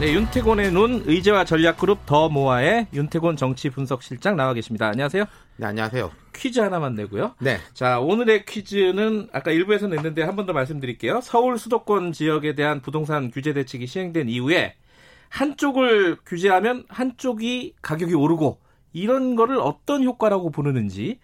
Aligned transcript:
네, 0.00 0.14
윤태곤의 0.14 0.72
눈 0.72 1.02
의제와 1.04 1.44
전략그룹 1.44 2.06
더 2.06 2.30
모아의 2.30 2.86
윤태곤 2.94 3.36
정치 3.36 3.68
분석실장 3.68 4.34
나와 4.34 4.54
계십니다. 4.54 4.88
안녕하세요. 4.88 5.24
네, 5.58 5.66
안녕하세요. 5.66 6.10
퀴즈 6.34 6.58
하나만 6.58 6.94
내고요. 6.94 7.34
네. 7.38 7.58
자, 7.74 8.00
오늘의 8.00 8.46
퀴즈는 8.46 9.28
아까 9.32 9.50
일부에서 9.50 9.88
냈는데 9.88 10.22
한 10.22 10.36
번 10.36 10.46
더 10.46 10.54
말씀드릴게요. 10.54 11.20
서울 11.20 11.58
수도권 11.58 12.12
지역에 12.12 12.54
대한 12.54 12.80
부동산 12.80 13.30
규제 13.30 13.52
대책이 13.52 13.86
시행된 13.86 14.30
이후에 14.30 14.74
한쪽을 15.28 16.16
규제하면 16.24 16.84
한쪽이 16.88 17.74
가격이 17.82 18.14
오르고 18.14 18.58
이런 18.94 19.36
거를 19.36 19.58
어떤 19.60 20.02
효과라고 20.02 20.50
부르는지 20.50 21.18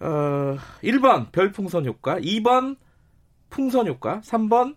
어, 0.00 0.56
1번 0.82 1.30
별풍선 1.30 1.86
효과, 1.86 2.16
2번 2.18 2.76
풍선 3.50 3.86
효과, 3.86 4.20
3번 4.22 4.74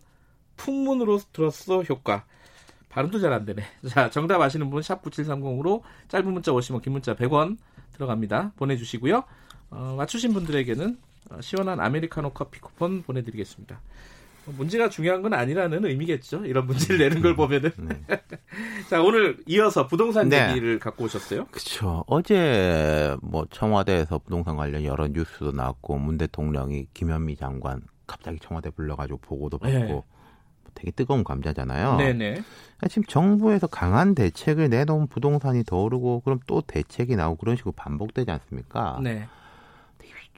풍문으로 0.56 1.20
들었어 1.34 1.82
효과. 1.82 2.26
발음도 2.94 3.20
잘 3.20 3.34
안 3.34 3.46
되네. 3.46 3.64
자, 3.90 4.10
정답 4.10 4.40
아시는 4.42 4.70
분 4.70 4.82
샵 4.84 5.02
9730으로 5.02 5.82
짧은 6.10 6.32
문자 6.32 6.52
50원, 6.52 6.82
긴 6.82 6.94
문자 6.94 7.16
100원 7.16 7.58
들어갑니다. 7.94 8.54
보내주시고요. 8.56 9.24
어, 9.72 9.96
맞추신 9.98 10.34
분들에게는 10.34 10.98
어, 11.32 11.42
시원한 11.42 11.80
아메리카노 11.80 12.32
커피 12.32 12.60
쿠폰 12.60 13.02
보내드리겠습니다. 13.02 13.80
뭐 14.46 14.56
문제가 14.58 14.90
중요한 14.90 15.22
건 15.22 15.34
아니라는 15.34 15.86
의미겠죠. 15.86 16.46
이런 16.46 16.68
문제를 16.68 16.98
내는 17.00 17.22
걸 17.22 17.36
보면은. 17.36 17.72
네. 17.78 18.04
자, 18.90 19.02
오늘 19.02 19.38
이어서 19.48 19.88
부동산 19.88 20.28
네. 20.30 20.50
얘기를 20.50 20.78
갖고 20.80 21.06
오셨어요. 21.06 21.46
그렇죠. 21.46 22.04
어제 22.08 23.16
뭐 23.22 23.46
청와대에서 23.50 24.20
부동산 24.20 24.58
관련 24.58 24.84
여러 24.84 25.08
뉴스도 25.08 25.52
나왔고 25.52 25.98
문 25.98 26.18
대통령이 26.18 26.88
김현미 26.94 27.38
장관 27.38 27.82
갑자기 28.06 28.38
청와대 28.40 28.70
불러가지고 28.70 29.20
보고도 29.20 29.58
받고 29.58 29.78
네. 29.80 30.02
뭐 30.74 30.76
되게 30.76 30.92
뜨거운 30.92 31.24
감자잖아요. 31.24 31.98
네네. 31.98 32.34
그러니까 32.34 32.88
지금 32.90 33.04
정부에서 33.04 33.68
강한 33.68 34.16
대책을 34.16 34.70
내놓은 34.70 35.08
부동산이 35.08 35.64
더 35.64 35.82
오르고 35.82 36.22
그럼 36.22 36.40
또 36.48 36.62
대책이 36.62 37.16
나오고 37.16 37.38
그런 37.38 37.56
식으로 37.56 37.72
반복되지 37.74 38.32
않습니까? 38.32 39.00
네. 39.02 39.28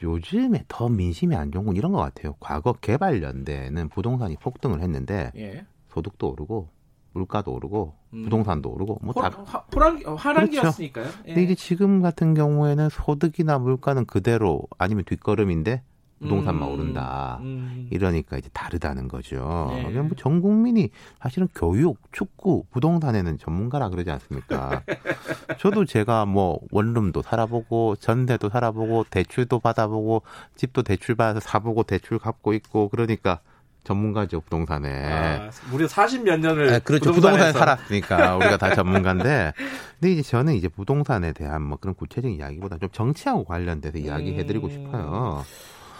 요즘에 0.04 0.66
더 0.68 0.90
민심이 0.90 1.36
안 1.36 1.52
좋은 1.52 1.66
건 1.66 1.76
이런 1.78 1.94
것 1.94 2.00
같아요. 2.00 2.36
과거 2.42 2.74
개발 2.74 3.24
연대는 3.24 3.88
부동산이 3.90 4.36
폭등을 4.36 4.82
했는데 4.82 5.32
예. 5.38 5.66
소득도 5.90 6.32
오르고 6.32 6.68
물가도 7.14 7.54
오르고 7.54 7.96
음. 8.14 8.24
부동산도 8.24 8.70
오르고 8.72 9.00
뭐다 9.02 9.30
호, 9.30 9.44
화, 9.44 9.66
호랑, 9.74 10.02
어, 10.06 10.16
하랑기였으니까요. 10.16 11.06
예. 11.06 11.34
근데 11.34 11.44
이제 11.44 11.56
지금 11.56 12.02
같은 12.02 12.34
경우에는 12.34 12.90
소득이나 12.90 13.58
물가는 13.58 14.06
그대로 14.06 14.64
아니면 14.78 15.06
뒷걸음인데 15.06 15.82
부동산만 16.22 16.68
음, 16.70 16.74
오른다. 16.74 17.40
음. 17.42 17.88
이러니까 17.92 18.38
이제 18.38 18.50
다르다는 18.54 19.08
거죠. 19.08 19.72
네. 19.76 19.84
그냥 19.84 20.08
뭐 20.08 20.16
전 20.18 20.42
국민이 20.42 20.90
사실은 21.22 21.48
교육, 21.54 22.00
축구, 22.12 22.64
부동산에는 22.72 23.38
전문가라 23.38 23.90
그러지 23.90 24.10
않습니까? 24.12 24.82
저도 25.60 25.86
제가 25.86 26.26
뭐 26.26 26.60
원룸도 26.72 27.22
살아보고 27.22 27.98
전세도 27.98 28.50
살아보고 28.50 29.06
대출도 29.10 29.60
받아보고 29.60 30.24
집도 30.56 30.84
대출 30.84 31.16
받아서 31.16 31.42
사보고 31.42 31.84
대출 31.84 32.18
갚고 32.18 32.54
있고 32.54 32.90
그러니까 32.90 33.40
전문가죠 33.84 34.42
부동산에. 34.42 34.90
아, 35.12 35.50
무려 35.70 35.86
40몇 35.86 36.40
년을 36.40 36.74
아, 36.74 36.80
그렇죠. 36.80 37.12
부동산에. 37.12 37.52
살았으니까 37.52 38.38
우리가 38.38 38.58
다 38.58 38.74
전문가인데. 38.74 39.54
근데 40.00 40.12
이제 40.14 40.24
저는 40.24 40.56
이제 40.56 40.68
부동산에 40.68 41.34
대한 41.34 41.62
뭐 41.62 41.78
그런 41.78 41.94
구체적인 41.94 42.38
이야기보다 42.38 42.80
좀 42.80 42.90
정치하고 42.92 43.44
관련돼서 43.44 44.00
이야기해드리고 44.00 44.68
음. 44.68 44.72
싶어요. 44.72 45.44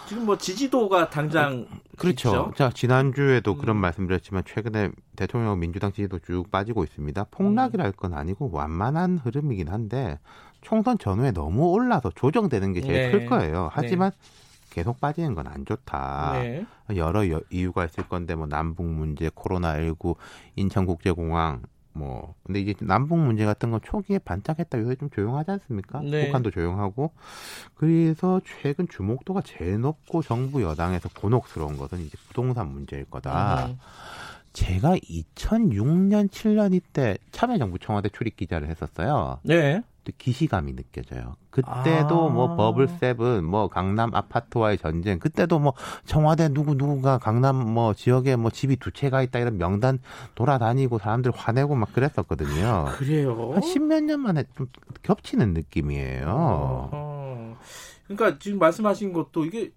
지금 0.06 0.24
뭐 0.26 0.36
지지도가 0.38 1.10
당장 1.10 1.66
그렇죠. 1.96 2.28
있죠? 2.28 2.52
자 2.56 2.70
지난주에도 2.70 3.52
음. 3.52 3.58
그런 3.58 3.76
말씀드렸지만 3.76 4.44
최근에 4.46 4.90
대통령 5.16 5.58
민주당 5.58 5.92
지지도 5.92 6.18
쭉 6.20 6.50
빠지고 6.50 6.84
있습니다. 6.84 7.24
폭락이랄 7.30 7.92
건 7.92 8.14
아니고 8.14 8.50
완만한 8.52 9.18
흐름이긴 9.18 9.68
한데 9.68 10.18
총선 10.60 10.98
전후에 10.98 11.32
너무 11.32 11.68
올라서 11.70 12.10
조정되는 12.14 12.72
게 12.72 12.80
제일 12.80 12.94
네. 12.94 13.10
클 13.10 13.26
거예요. 13.26 13.68
하지만 13.72 14.10
계속 14.70 15.00
빠지는 15.00 15.34
건 15.34 15.46
안 15.46 15.64
좋다. 15.64 16.32
네. 16.34 16.66
여러 16.96 17.28
여- 17.30 17.40
이유가 17.50 17.84
있을 17.86 18.08
건데 18.08 18.34
뭐 18.34 18.46
남북 18.46 18.84
문제, 18.86 19.30
코로나 19.34 19.76
19, 19.80 20.16
인천국제공항 20.56 21.62
뭐 21.96 22.34
근데 22.44 22.60
이제 22.60 22.74
남북 22.80 23.18
문제 23.18 23.44
같은 23.44 23.70
건 23.70 23.80
초기에 23.82 24.18
반짝했다 24.18 24.78
요새 24.78 24.96
좀 24.96 25.08
조용하지 25.10 25.50
않습니까? 25.52 26.00
네. 26.00 26.26
북한도 26.26 26.50
조용하고 26.50 27.12
그래서 27.74 28.40
최근 28.44 28.86
주목도가 28.88 29.42
제일 29.44 29.80
높고 29.80 30.22
정부 30.22 30.62
여당에서 30.62 31.08
곤혹스러운 31.08 31.78
것은 31.78 32.00
이제 32.00 32.16
부동산 32.28 32.72
문제일 32.72 33.04
거다. 33.06 33.66
음. 33.66 33.78
제가 34.56 34.96
2006년 34.96 36.30
7년 36.30 36.72
이때 36.72 37.18
참여정부 37.30 37.78
청와대 37.78 38.08
출입 38.08 38.36
기자를 38.36 38.70
했었어요. 38.70 39.38
네. 39.42 39.82
또 40.02 40.12
기시감이 40.16 40.74
느껴져요. 40.74 41.36
그때도 41.50 42.28
아. 42.28 42.32
뭐 42.32 42.56
버블 42.56 42.88
세븐, 42.88 43.44
뭐 43.44 43.68
강남 43.68 44.14
아파트와의 44.14 44.78
전쟁, 44.78 45.18
그때도 45.18 45.58
뭐 45.58 45.74
청와대 46.06 46.48
누구 46.48 46.72
누구가 46.74 47.18
강남 47.18 47.56
뭐 47.56 47.92
지역에 47.92 48.36
뭐 48.36 48.50
집이 48.50 48.76
두 48.76 48.92
채가 48.92 49.22
있다 49.24 49.40
이런 49.40 49.58
명단 49.58 49.98
돌아다니고 50.36 51.00
사람들 51.00 51.32
화내고 51.32 51.74
막 51.74 51.92
그랬었거든요. 51.92 52.86
그래요. 52.92 53.52
한 53.52 53.60
십몇 53.60 54.04
년 54.04 54.20
만에 54.20 54.44
좀 54.56 54.68
겹치는 55.02 55.52
느낌이에요. 55.52 56.24
어. 56.28 57.58
그러니까 58.06 58.38
지금 58.38 58.58
말씀하신 58.58 59.12
것도 59.12 59.44
이게 59.44 59.72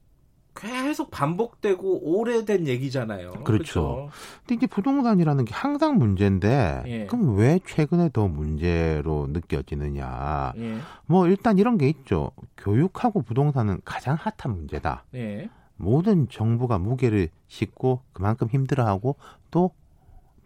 계속 0.60 1.10
반복되고 1.10 2.02
오래된 2.04 2.68
얘기잖아요. 2.68 3.32
그렇죠. 3.46 4.10
근데 4.42 4.56
이제 4.56 4.68
부동산이라는 4.68 5.46
게 5.46 5.54
항상 5.54 5.98
문제인데 5.98 6.84
예. 6.86 7.06
그럼 7.06 7.38
왜 7.38 7.60
최근에 7.66 8.10
더 8.12 8.28
문제로 8.28 9.28
느껴지느냐? 9.30 10.54
예. 10.58 10.78
뭐 11.06 11.28
일단 11.28 11.58
이런 11.58 11.78
게 11.78 11.88
있죠. 11.88 12.32
교육하고 12.58 13.22
부동산은 13.22 13.80
가장 13.86 14.18
핫한 14.20 14.54
문제다. 14.56 15.06
예. 15.16 15.50
모든 15.78 16.28
정부가 16.28 16.78
무게를 16.78 17.30
싣고 17.48 18.02
그만큼 18.12 18.50
힘들어하고 18.50 19.16
또 19.52 19.72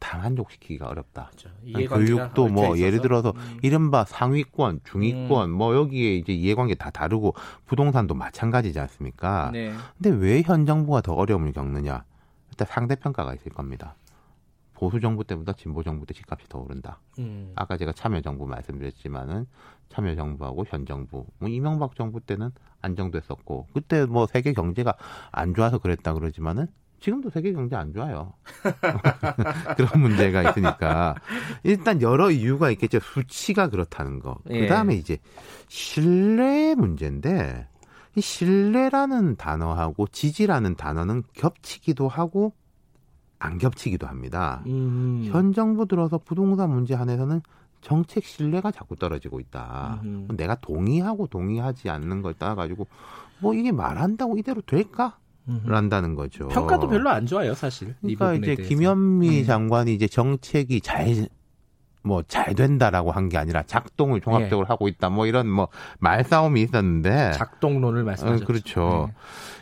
당한족시키기가 0.03 0.87
어렵다. 0.87 1.27
그렇죠. 1.27 1.49
아니, 1.61 1.71
이해관계가 1.71 1.97
교육도 2.15 2.47
뭐 2.49 2.77
예를. 2.77 3.01
들어서 3.01 3.33
음. 3.35 3.57
이른바 3.63 4.05
상위권, 4.05 4.81
중위권 4.83 5.49
뭐 5.51 5.75
여기에 5.75 6.15
이제 6.17 6.33
이해관계 6.33 6.75
다 6.75 6.89
다르고 6.91 7.33
부동산도 7.65 8.13
마찬가지지 8.13 8.79
않습니까? 8.79 9.49
네. 9.51 9.73
근데 9.97 10.09
왜 10.17 10.43
현 10.43 10.65
정부가 10.65 11.01
더 11.01 11.13
어려움을 11.13 11.53
겪느냐? 11.53 12.03
일단 12.51 12.67
상대 12.69 12.95
평가가 12.95 13.33
있을 13.35 13.51
겁니다. 13.51 13.95
보수 14.73 14.99
정부 14.99 15.23
때보다 15.23 15.53
진보 15.53 15.81
정부 15.83 16.05
때 16.05 16.13
집값이 16.13 16.47
더 16.49 16.59
오른다. 16.59 16.99
음. 17.19 17.53
아까 17.55 17.77
제가 17.77 17.93
참여 17.93 18.21
정부 18.21 18.45
말씀드렸지만은 18.45 19.45
참여 19.89 20.15
정부하고 20.15 20.65
현 20.67 20.85
정부, 20.85 21.25
뭐 21.39 21.47
이명박 21.47 21.95
정부 21.95 22.19
때는 22.19 22.49
안정됐었고 22.81 23.67
그때 23.73 24.05
뭐 24.05 24.25
세계 24.27 24.51
경제가 24.51 24.95
안 25.31 25.53
좋아서 25.53 25.77
그랬다 25.77 26.13
그러지만은 26.13 26.67
지금도 27.03 27.29
세계 27.31 27.51
경제 27.51 27.75
안 27.75 27.91
좋아요. 27.91 28.31
그런 29.75 30.01
문제가 30.01 30.49
있으니까 30.49 31.15
일단 31.63 32.01
여러 32.01 32.31
이유가 32.31 32.71
있겠죠. 32.71 32.99
수치가 33.01 33.67
그렇다는 33.67 34.19
거. 34.19 34.37
예. 34.49 34.61
그 34.61 34.67
다음에 34.69 34.95
이제 34.95 35.17
신뢰의 35.67 36.75
문제인데 36.75 37.67
이 38.15 38.21
신뢰라는 38.21 39.35
단어하고 39.35 40.07
지지라는 40.07 40.75
단어는 40.75 41.23
겹치기도 41.33 42.07
하고 42.07 42.53
안 43.37 43.57
겹치기도 43.57 44.07
합니다. 44.07 44.63
음. 44.67 45.27
현 45.29 45.51
정부 45.51 45.85
들어서 45.85 46.17
부동산 46.17 46.69
문제 46.69 46.93
한에서는 46.93 47.41
정책 47.81 48.23
신뢰가 48.23 48.71
자꾸 48.71 48.95
떨어지고 48.95 49.41
있다. 49.41 49.99
음흠. 50.05 50.37
내가 50.37 50.55
동의하고 50.55 51.27
동의하지 51.27 51.89
않는 51.89 52.21
걸 52.21 52.33
따가지고 52.33 52.87
뭐 53.39 53.53
이게 53.53 53.73
말한다고 53.73 54.37
이대로 54.37 54.61
될까? 54.61 55.17
란다는 55.65 56.15
거죠. 56.15 56.47
평가도 56.47 56.87
별로 56.87 57.09
안 57.09 57.25
좋아요, 57.25 57.53
사실. 57.53 57.95
이 58.03 58.15
그러니까 58.15 58.33
이제 58.35 58.55
대해서. 58.55 58.69
김현미 58.69 59.41
음. 59.41 59.45
장관이 59.45 59.93
이제 59.93 60.07
정책이 60.07 60.81
잘 60.81 61.27
뭐잘 62.03 62.55
된다라고 62.55 63.11
한 63.11 63.29
게 63.29 63.37
아니라 63.37 63.63
작동을 63.63 64.19
종합적으로 64.21 64.67
하고 64.67 64.87
있다. 64.87 65.09
뭐 65.09 65.25
이런 65.25 65.47
뭐 65.49 65.69
말싸움이 65.99 66.61
있었는데 66.61 67.31
작동론을 67.33 68.03
말씀하셨죠. 68.03 68.43
어, 68.43 68.47
그렇죠. 68.47 69.09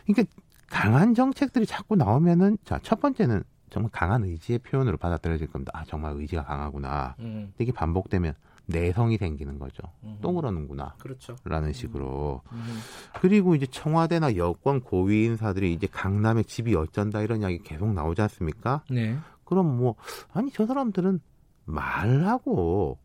네. 0.07 0.13
그러니까 0.13 0.33
강한 0.69 1.13
정책들이 1.13 1.65
자꾸 1.65 1.95
나오면은 1.95 2.57
자 2.65 2.79
첫 2.81 2.99
번째는 2.99 3.43
정말 3.69 3.89
강한 3.93 4.23
의지의 4.23 4.59
표현으로 4.59 4.97
받아들여질 4.97 5.47
겁니다. 5.47 5.71
아 5.75 5.83
정말 5.85 6.13
의지가 6.15 6.43
강하구나. 6.45 7.15
음, 7.19 7.53
이게 7.59 7.71
반복되면 7.71 8.33
내성이 8.71 9.17
생기는 9.17 9.59
거죠. 9.59 9.83
음. 10.03 10.17
또 10.21 10.33
그러는구나. 10.33 10.95
그렇죠. 10.99 11.35
라는 11.43 11.73
식으로. 11.73 12.41
음. 12.51 12.79
그리고 13.19 13.55
이제 13.55 13.65
청와대나 13.65 14.35
여권 14.37 14.81
고위 14.81 15.25
인사들이 15.25 15.73
이제 15.73 15.87
강남에 15.87 16.43
집이 16.43 16.75
어쩐다 16.75 17.21
이런 17.21 17.41
이야기 17.41 17.59
계속 17.59 17.93
나오지 17.93 18.21
않습니까? 18.23 18.83
네. 18.89 19.17
그럼 19.45 19.77
뭐, 19.77 19.95
아니, 20.33 20.51
저 20.51 20.65
사람들은 20.65 21.19
말하고 21.65 22.97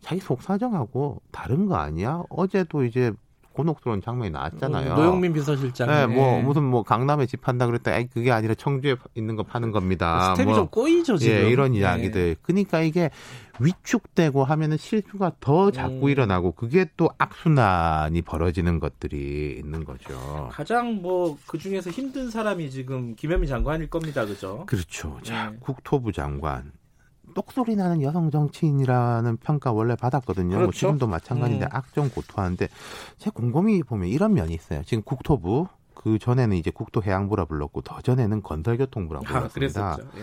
자기 0.00 0.20
속 0.20 0.42
사정하고 0.42 1.22
다른 1.32 1.66
거 1.66 1.76
아니야? 1.76 2.22
어제도 2.28 2.84
이제 2.84 3.12
곤혹스러운 3.56 4.02
장면이 4.02 4.30
나왔잖아요. 4.30 4.92
어, 4.92 4.96
노영민 4.96 5.32
비서실장. 5.32 5.88
네, 5.88 6.06
뭐 6.06 6.40
무슨 6.42 6.62
뭐 6.62 6.82
강남에 6.82 7.26
집 7.26 7.40
판다 7.40 7.66
그랬다. 7.66 7.92
아이 7.92 8.06
그게 8.06 8.30
아니라 8.30 8.54
청주에 8.54 8.96
있는 9.14 9.36
거 9.36 9.42
파는 9.42 9.72
겁니다. 9.72 10.34
스텝이 10.34 10.46
뭐, 10.46 10.54
좀 10.54 10.68
꼬이죠 10.68 11.16
지금. 11.16 11.34
예, 11.34 11.48
이런 11.50 11.72
네. 11.72 11.78
이야기들. 11.78 12.36
그러니까 12.42 12.82
이게 12.82 13.10
위축되고 13.58 14.44
하면은 14.44 14.76
실수가 14.76 15.32
더 15.40 15.70
자꾸 15.70 16.06
음. 16.06 16.08
일어나고 16.10 16.52
그게 16.52 16.86
또 16.98 17.08
악순환이 17.16 18.20
벌어지는 18.20 18.78
것들이 18.80 19.56
있는 19.58 19.84
거죠. 19.84 20.48
가장 20.52 21.00
뭐 21.00 21.36
그 21.46 21.58
중에서 21.58 21.90
힘든 21.90 22.30
사람이 22.30 22.70
지금 22.70 23.14
김현미 23.14 23.46
장관일 23.46 23.88
겁니다, 23.88 24.26
그죠? 24.26 24.64
그렇죠. 24.66 25.18
자, 25.22 25.50
네. 25.50 25.56
국토부 25.60 26.12
장관. 26.12 26.72
똑소리 27.34 27.76
나는 27.76 28.02
여성 28.02 28.30
정치인이라는 28.30 29.36
평가 29.38 29.72
원래 29.72 29.94
받았거든요. 29.96 30.56
뭐 30.56 30.58
그렇죠. 30.58 30.78
지금도 30.78 31.06
마찬가지인데 31.06 31.66
음. 31.66 31.70
악정 31.72 32.08
고투하는데 32.10 32.68
제 33.18 33.30
곰곰이 33.30 33.82
보면 33.82 34.08
이런 34.08 34.34
면이 34.34 34.54
있어요. 34.54 34.82
지금 34.84 35.02
국토부 35.02 35.68
그 35.94 36.18
전에는 36.18 36.56
이제 36.56 36.70
국토해양부라 36.70 37.46
불렀고 37.46 37.80
더 37.82 38.00
전에는 38.00 38.42
건설교통부라고 38.42 39.26
아, 39.26 39.48
불렀습니다. 39.48 39.98
예. 40.16 40.22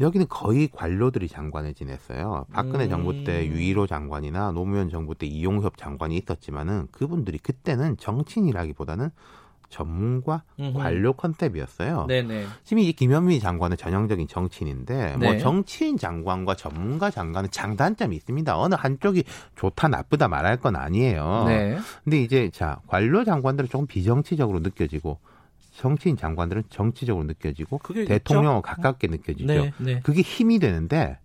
여기는 0.00 0.26
거의 0.28 0.68
관료들이 0.68 1.28
장관을 1.28 1.74
지냈어요. 1.74 2.46
박근혜 2.52 2.84
음. 2.84 2.90
정부 2.90 3.24
때 3.24 3.46
유일호 3.46 3.86
장관이나 3.86 4.52
노무현 4.52 4.88
정부 4.88 5.14
때 5.14 5.26
이용섭 5.26 5.76
장관이 5.76 6.16
있었지만은 6.16 6.88
그분들이 6.90 7.38
그때는 7.38 7.98
정치인이라기보다는 7.98 9.10
전문가 9.70 10.42
음흠. 10.58 10.76
관료 10.76 11.12
컨셉이었어요. 11.14 12.06
네네. 12.06 12.44
지금 12.64 12.82
이 12.82 12.92
김현미 12.92 13.40
장관은 13.40 13.76
전형적인 13.76 14.28
정치인인데 14.28 15.16
네. 15.16 15.26
뭐 15.26 15.38
정치인 15.38 15.96
장관과 15.96 16.56
전문가 16.56 17.10
장관은 17.10 17.50
장단점이 17.50 18.14
있습니다. 18.16 18.58
어느 18.58 18.74
한쪽이 18.74 19.24
좋다 19.56 19.88
나쁘다 19.88 20.28
말할 20.28 20.58
건 20.58 20.76
아니에요. 20.76 21.44
네. 21.46 21.78
근데 22.04 22.20
이제 22.20 22.50
자 22.52 22.80
관료 22.88 23.24
장관들은 23.24 23.70
조금 23.70 23.86
비정치적으로 23.86 24.58
느껴지고 24.60 25.18
정치인 25.76 26.16
장관들은 26.16 26.64
정치적으로 26.68 27.24
느껴지고 27.24 27.80
대통령과 28.06 28.60
가깝게 28.60 29.06
느껴지죠. 29.06 29.46
네, 29.46 29.72
네. 29.78 30.00
그게 30.00 30.20
힘이 30.20 30.58
되는데 30.58 31.18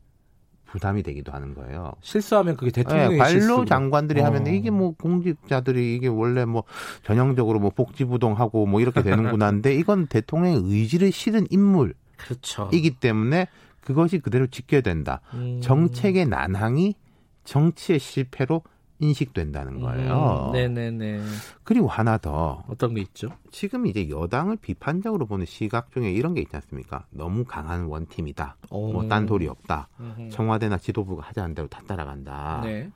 부담이 0.65 1.03
되기도 1.03 1.31
하는 1.31 1.53
거예요. 1.53 1.93
실수하면 2.01 2.57
그게 2.57 2.71
대통령의 2.71 3.11
네, 3.11 3.17
관료 3.17 3.39
실수로. 3.39 3.65
장관들이 3.65 4.21
어. 4.21 4.25
하면 4.25 4.47
이게 4.47 4.69
뭐 4.69 4.93
공직자들이 4.95 5.95
이게 5.95 6.07
원래 6.07 6.45
뭐 6.45 6.63
전형적으로 7.03 7.59
뭐 7.59 7.69
복지부동하고 7.69 8.65
뭐 8.65 8.81
이렇게 8.81 9.01
되는구나인데 9.01 9.75
이건 9.75 10.07
대통령의 10.07 10.61
의지를 10.65 11.11
실은 11.11 11.45
인물이기 11.49 11.95
그렇죠. 12.17 12.69
때문에 12.99 13.47
그것이 13.81 14.19
그대로 14.19 14.47
지켜야 14.47 14.81
된다. 14.81 15.21
음. 15.33 15.61
정책의 15.61 16.25
난항이 16.25 16.95
정치의 17.43 17.99
실패로 17.99 18.63
인식된다는 18.99 19.81
거예요. 19.81 20.47
음, 20.47 20.51
네네네. 20.53 21.21
그리고 21.63 21.87
하나 21.87 22.17
더 22.17 22.63
어떤 22.69 22.93
게 22.93 23.01
있죠? 23.01 23.29
지금 23.51 23.87
이제 23.87 24.09
여당을 24.09 24.57
비판적으로 24.57 25.25
보는 25.25 25.45
시각 25.45 25.91
중에 25.91 26.11
이런 26.11 26.33
게 26.33 26.41
있지 26.41 26.55
않습니까? 26.55 27.05
너무 27.09 27.43
강한 27.43 27.85
원팀이다. 27.85 28.55
뭐딴 28.69 29.27
소리 29.27 29.47
없다. 29.47 29.89
음흠. 29.99 30.29
청와대나 30.29 30.77
지도부가 30.77 31.23
하자는 31.27 31.55
대로 31.55 31.67
다 31.67 31.81
따라간다. 31.85 32.61
네. 32.63 32.89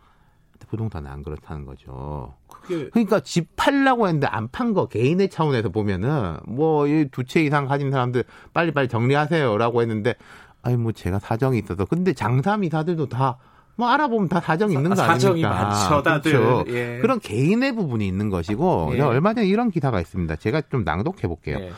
부동산은 0.69 1.09
안 1.09 1.23
그렇다는 1.23 1.65
거죠. 1.65 2.35
그게 2.47 2.89
그러니까 2.89 3.21
집 3.21 3.55
팔라고 3.55 4.07
했는데 4.07 4.27
안 4.27 4.49
판 4.51 4.73
거 4.73 4.87
개인의 4.87 5.29
차원에서 5.29 5.69
보면은 5.69 6.37
뭐두채 6.47 7.43
이상 7.43 7.65
가진 7.65 7.91
사람들 7.91 8.23
빨리빨리 8.53 8.87
정리하세요라고 8.89 9.81
했는데 9.81 10.15
아니 10.61 10.75
뭐 10.75 10.91
제가 10.91 11.19
사정이 11.19 11.59
있어서 11.59 11.85
근데 11.85 12.13
장사미사들도 12.13 13.07
다 13.07 13.37
뭐 13.79 13.87
알아보면 13.87 14.27
다 14.27 14.41
사정이 14.41 14.73
있는 14.73 14.89
거 14.89 14.95
사정이 14.97 15.45
아닙니까? 15.45 15.69
많죠, 15.69 16.03
다들. 16.03 16.33
그렇죠. 16.33 16.65
예. 16.67 16.99
그런 17.01 17.17
개인의 17.21 17.73
부분이 17.75 18.05
있는 18.05 18.29
것이고 18.29 18.91
예. 18.95 18.99
얼마 18.99 19.33
전에 19.33 19.47
이런 19.47 19.71
기사가 19.71 20.01
있습니다. 20.01 20.35
제가 20.35 20.63
좀 20.69 20.83
낭독해 20.83 21.21
볼게요. 21.29 21.59
네. 21.59 21.71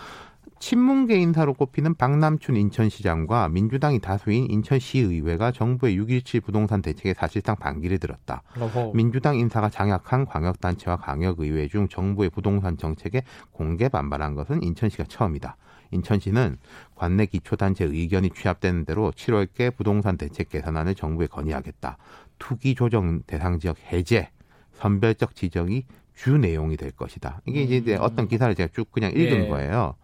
친문계 0.58 1.16
인사로 1.20 1.54
꼽히는 1.54 1.94
박남춘 1.96 2.56
인천시장과 2.56 3.50
민주당이 3.50 4.00
다수인 4.00 4.50
인천시의회가 4.50 5.52
정부의 5.52 5.96
6.17 6.00 6.44
부동산 6.44 6.82
대책에 6.82 7.14
사실상 7.14 7.56
반기를 7.56 8.00
들었다. 8.00 8.42
어허. 8.60 8.94
민주당 8.96 9.38
인사가 9.38 9.70
장악한 9.70 10.26
광역단체와 10.26 10.98
광역의회 10.98 11.68
중 11.68 11.88
정부의 11.88 12.32
부동산 12.32 12.78
정책에 12.78 13.22
공개 13.52 13.90
반발한 13.90 14.34
것은 14.34 14.64
인천시가 14.64 15.04
처음이다. 15.08 15.56
인천시는 15.92 16.58
관내 16.96 17.26
기초단체 17.26 17.86
의견이 17.86 18.30
취합되는 18.32 18.86
대로 18.86 19.12
7월께 19.12 19.76
부동산 19.76 20.18
대책 20.18 20.50
개선안을 20.50 20.96
정부에 20.96 21.28
건의하겠다. 21.28 21.98
투기 22.40 22.76
조정 22.76 23.22
대상 23.28 23.60
지역 23.60 23.78
해제, 23.92 24.30
선별적 24.74 25.36
지정이 25.36 25.86
주 26.16 26.38
내용이 26.38 26.78
될 26.78 26.92
것이다. 26.92 27.42
이게 27.46 27.64
이제- 27.64 27.78
이제 27.78 27.96
어떤 27.96 28.28
기사를 28.28 28.54
제가 28.56 28.70
쭉 28.74 28.92
그냥 28.92 29.12
읽은 29.12 29.46
예. 29.46 29.48
거예요. 29.48 29.96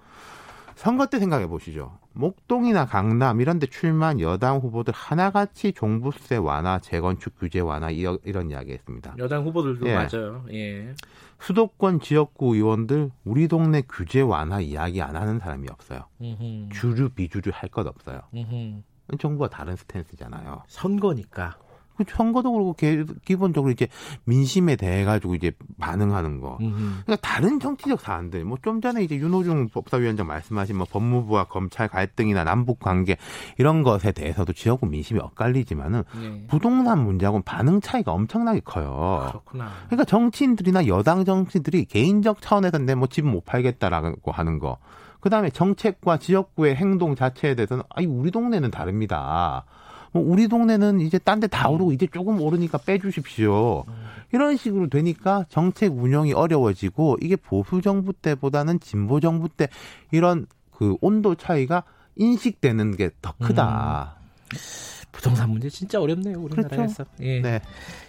선거 0.77 1.07
때 1.07 1.17
생각해 1.17 1.47
보시죠. 1.47 1.97
목동이나 2.13 2.85
강남 2.85 3.41
이런 3.41 3.57
데 3.57 3.65
출마한 3.65 4.19
여당 4.19 4.57
후보들 4.59 4.93
하나같이 4.93 5.73
종부세 5.73 6.35
완화, 6.37 6.77
재건축 6.77 7.39
규제 7.39 7.59
완화 7.59 7.89
이런, 7.89 8.19
이런 8.23 8.51
이야기 8.51 8.73
했습니다. 8.73 9.15
여당 9.17 9.43
후보들도 9.43 9.87
예. 9.87 9.95
맞아요. 9.95 10.45
예. 10.53 10.93
수도권 11.39 11.99
지역구 11.99 12.53
의원들 12.55 13.09
우리 13.25 13.47
동네 13.47 13.81
규제 13.89 14.21
완화 14.21 14.59
이야기 14.59 15.01
안 15.01 15.15
하는 15.15 15.39
사람이 15.39 15.67
없어요. 15.71 16.01
음흠. 16.21 16.69
주류 16.73 17.09
비주류 17.09 17.51
할 17.55 17.69
것 17.69 17.87
없어요. 17.87 18.21
음흠. 18.35 18.83
정부가 19.17 19.49
다른 19.49 19.75
스탠스잖아요. 19.75 20.61
선거니까. 20.67 21.57
그 21.97 22.03
선거도 22.07 22.51
그렇고 22.51 22.73
개- 22.73 23.03
기본적으로 23.25 23.71
이제 23.71 23.87
민심에 24.25 24.75
대해 24.75 25.03
가지고 25.03 25.35
이제 25.35 25.51
반응하는 25.79 26.39
거. 26.39 26.57
음흠. 26.61 27.03
그러니까 27.05 27.15
다른 27.21 27.59
정치적 27.59 27.99
사안들, 28.01 28.45
뭐 28.45 28.57
좀 28.61 28.81
전에 28.81 29.03
이제 29.03 29.15
윤호중 29.15 29.69
법사위원장 29.69 30.27
말씀하신 30.27 30.77
뭐 30.77 30.85
법무부와 30.89 31.45
검찰 31.45 31.87
갈등이나 31.87 32.43
남북 32.43 32.79
관계 32.79 33.17
이런 33.57 33.81
것에 33.83 34.11
대해서도 34.11 34.53
지역구 34.53 34.85
민심이 34.87 35.19
엇갈리지만은 35.19 36.03
네. 36.21 36.43
부동산 36.47 37.03
문제하고는 37.03 37.43
반응 37.43 37.81
차이가 37.81 38.11
엄청나게 38.11 38.61
커요. 38.65 39.25
그렇구나. 39.29 39.69
그러니까 39.87 40.03
정치인들이나 40.05 40.87
여당 40.87 41.25
정치인들이 41.25 41.85
개인적 41.85 42.41
차원에서 42.41 42.77
내 42.79 42.93
뭐 42.93 43.07
집 43.07 43.25
못 43.25 43.43
팔겠다라고 43.45 44.31
하는 44.31 44.59
거. 44.59 44.77
그 45.19 45.29
다음에 45.29 45.49
정책과 45.49 46.17
지역구의 46.17 46.75
행동 46.75 47.15
자체에 47.15 47.55
대해서는, 47.55 47.83
아니, 47.89 48.05
우리 48.05 48.29
동네는 48.31 48.69
다릅니다. 48.71 49.65
뭐, 50.11 50.23
우리 50.25 50.47
동네는 50.47 51.01
이제 51.01 51.17
딴 51.19 51.39
데 51.39 51.47
다 51.47 51.69
오르고 51.69 51.91
이제 51.93 52.07
조금 52.07 52.41
오르니까 52.41 52.77
빼주십시오. 52.79 53.85
이런 54.31 54.57
식으로 54.57 54.87
되니까 54.89 55.45
정책 55.49 55.93
운영이 55.97 56.33
어려워지고 56.33 57.17
이게 57.21 57.35
보수 57.35 57.81
정부 57.81 58.13
때보다는 58.13 58.79
진보 58.79 59.19
정부 59.19 59.47
때 59.49 59.67
이런 60.11 60.45
그 60.71 60.95
온도 61.01 61.35
차이가 61.35 61.83
인식되는 62.15 62.95
게 62.97 63.09
더 63.21 63.33
크다. 63.41 64.15
부동산 65.11 65.49
문제 65.49 65.67
진짜 65.69 65.99
어렵네요, 65.99 66.43
그렇죠. 66.43 66.67
우리나라에서. 66.67 67.05
예. 67.21 67.41
네. 67.41 67.59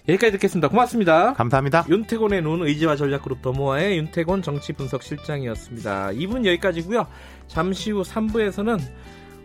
여기까지 0.09 0.33
듣겠습니다. 0.33 0.69
고맙습니다. 0.69 1.33
감사합니다. 1.33 1.87
윤태곤의 1.89 2.43
눈 2.43 2.63
의지와 2.67 2.97
전략그룹 2.97 3.41
더모아의 3.41 3.97
윤태곤 3.97 4.43
정치 4.43 4.75
분석 4.75 5.03
실장이었습니다. 5.03 6.09
2분 6.09 6.45
여기까지고요. 6.47 7.07
잠시 7.47 7.93
후 7.93 8.03
3부에서는 8.03 8.79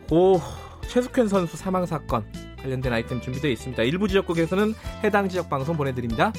고 0.09 0.41
최숙현 0.87 1.27
선수 1.27 1.57
사망 1.57 1.85
사건 1.85 2.25
관련된 2.61 2.93
아이템 2.93 3.21
준비되어 3.21 3.51
있습니다. 3.51 3.83
일부 3.83 4.07
지역국에서는 4.07 4.73
해당 5.03 5.27
지역 5.29 5.49
방송 5.49 5.75
보내드립니다. 5.75 6.31